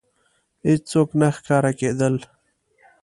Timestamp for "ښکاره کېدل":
1.35-2.15